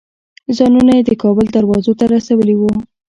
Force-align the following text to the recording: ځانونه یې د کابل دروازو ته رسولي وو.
ځانونه 0.57 0.91
یې 0.97 1.03
د 1.05 1.11
کابل 1.23 1.45
دروازو 1.55 1.93
ته 1.99 2.05
رسولي 2.15 2.55
وو. 2.57 2.71